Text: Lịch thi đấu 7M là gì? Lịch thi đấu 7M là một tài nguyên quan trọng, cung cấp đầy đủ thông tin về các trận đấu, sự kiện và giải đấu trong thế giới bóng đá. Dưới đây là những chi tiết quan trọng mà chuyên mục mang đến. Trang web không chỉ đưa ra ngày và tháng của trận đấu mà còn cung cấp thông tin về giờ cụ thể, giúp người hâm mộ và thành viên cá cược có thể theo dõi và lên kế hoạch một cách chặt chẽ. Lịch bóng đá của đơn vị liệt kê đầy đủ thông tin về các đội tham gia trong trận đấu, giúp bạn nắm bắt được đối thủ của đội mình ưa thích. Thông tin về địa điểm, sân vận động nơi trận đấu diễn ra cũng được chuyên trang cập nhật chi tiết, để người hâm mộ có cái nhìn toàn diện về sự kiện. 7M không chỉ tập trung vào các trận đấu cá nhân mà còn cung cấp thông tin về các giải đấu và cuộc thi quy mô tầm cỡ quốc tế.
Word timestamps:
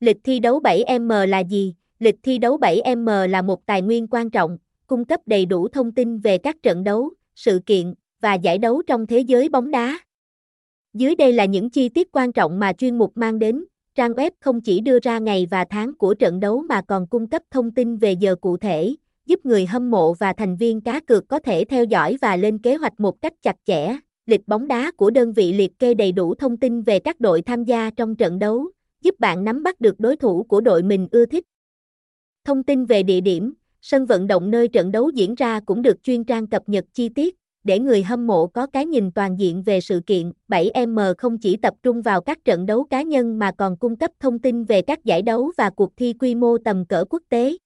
Lịch 0.00 0.16
thi 0.24 0.38
đấu 0.38 0.60
7M 0.60 1.26
là 1.26 1.40
gì? 1.40 1.74
Lịch 1.98 2.16
thi 2.22 2.38
đấu 2.38 2.58
7M 2.58 3.26
là 3.26 3.42
một 3.42 3.66
tài 3.66 3.82
nguyên 3.82 4.06
quan 4.10 4.30
trọng, 4.30 4.58
cung 4.86 5.04
cấp 5.04 5.20
đầy 5.26 5.46
đủ 5.46 5.68
thông 5.68 5.92
tin 5.92 6.18
về 6.18 6.38
các 6.38 6.56
trận 6.62 6.84
đấu, 6.84 7.10
sự 7.34 7.60
kiện 7.66 7.94
và 8.20 8.34
giải 8.34 8.58
đấu 8.58 8.82
trong 8.86 9.06
thế 9.06 9.20
giới 9.20 9.48
bóng 9.48 9.70
đá. 9.70 9.98
Dưới 10.94 11.14
đây 11.14 11.32
là 11.32 11.44
những 11.44 11.70
chi 11.70 11.88
tiết 11.88 12.08
quan 12.12 12.32
trọng 12.32 12.58
mà 12.58 12.72
chuyên 12.72 12.98
mục 12.98 13.12
mang 13.14 13.38
đến. 13.38 13.64
Trang 13.94 14.12
web 14.12 14.30
không 14.40 14.60
chỉ 14.60 14.80
đưa 14.80 14.98
ra 15.02 15.18
ngày 15.18 15.46
và 15.50 15.64
tháng 15.70 15.94
của 15.94 16.14
trận 16.14 16.40
đấu 16.40 16.62
mà 16.62 16.82
còn 16.82 17.06
cung 17.06 17.26
cấp 17.26 17.42
thông 17.50 17.70
tin 17.70 17.96
về 17.96 18.12
giờ 18.12 18.34
cụ 18.34 18.56
thể, 18.56 18.94
giúp 19.26 19.46
người 19.46 19.66
hâm 19.66 19.90
mộ 19.90 20.14
và 20.14 20.32
thành 20.32 20.56
viên 20.56 20.80
cá 20.80 21.00
cược 21.00 21.28
có 21.28 21.38
thể 21.38 21.64
theo 21.64 21.84
dõi 21.84 22.16
và 22.20 22.36
lên 22.36 22.58
kế 22.58 22.76
hoạch 22.76 23.00
một 23.00 23.22
cách 23.22 23.34
chặt 23.42 23.56
chẽ. 23.64 23.96
Lịch 24.26 24.48
bóng 24.48 24.68
đá 24.68 24.92
của 24.96 25.10
đơn 25.10 25.32
vị 25.32 25.52
liệt 25.52 25.78
kê 25.78 25.94
đầy 25.94 26.12
đủ 26.12 26.34
thông 26.34 26.56
tin 26.56 26.82
về 26.82 26.98
các 26.98 27.20
đội 27.20 27.42
tham 27.42 27.64
gia 27.64 27.90
trong 27.90 28.16
trận 28.16 28.38
đấu, 28.38 28.70
giúp 29.02 29.14
bạn 29.18 29.44
nắm 29.44 29.62
bắt 29.62 29.80
được 29.80 30.00
đối 30.00 30.16
thủ 30.16 30.42
của 30.42 30.60
đội 30.60 30.82
mình 30.82 31.08
ưa 31.10 31.26
thích. 31.26 31.44
Thông 32.44 32.62
tin 32.62 32.84
về 32.84 33.02
địa 33.02 33.20
điểm, 33.20 33.54
sân 33.80 34.06
vận 34.06 34.26
động 34.26 34.50
nơi 34.50 34.68
trận 34.68 34.92
đấu 34.92 35.10
diễn 35.14 35.34
ra 35.34 35.60
cũng 35.60 35.82
được 35.82 36.02
chuyên 36.02 36.24
trang 36.24 36.46
cập 36.46 36.68
nhật 36.68 36.84
chi 36.92 37.08
tiết, 37.08 37.36
để 37.64 37.78
người 37.78 38.02
hâm 38.02 38.26
mộ 38.26 38.46
có 38.46 38.66
cái 38.66 38.86
nhìn 38.86 39.12
toàn 39.12 39.38
diện 39.38 39.62
về 39.62 39.80
sự 39.80 40.00
kiện. 40.06 40.32
7M 40.48 41.14
không 41.18 41.38
chỉ 41.38 41.56
tập 41.56 41.74
trung 41.82 42.02
vào 42.02 42.20
các 42.20 42.44
trận 42.44 42.66
đấu 42.66 42.84
cá 42.84 43.02
nhân 43.02 43.38
mà 43.38 43.52
còn 43.58 43.76
cung 43.76 43.96
cấp 43.96 44.10
thông 44.20 44.38
tin 44.38 44.64
về 44.64 44.82
các 44.82 45.04
giải 45.04 45.22
đấu 45.22 45.52
và 45.56 45.70
cuộc 45.70 45.96
thi 45.96 46.14
quy 46.20 46.34
mô 46.34 46.58
tầm 46.58 46.84
cỡ 46.84 47.04
quốc 47.10 47.22
tế. 47.28 47.56